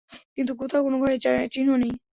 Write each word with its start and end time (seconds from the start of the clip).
কিন্তু 0.35 0.51
কোথাও 0.61 0.81
কোন 0.85 0.93
ঘরের 1.01 1.19
চিহ্ন 1.53 1.69
নেই। 1.81 1.93